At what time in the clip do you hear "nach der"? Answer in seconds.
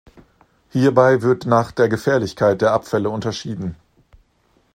1.45-1.87